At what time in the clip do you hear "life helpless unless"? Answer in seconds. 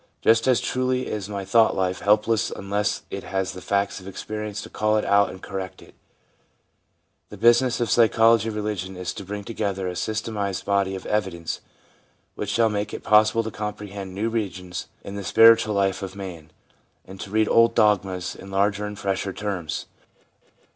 1.75-3.03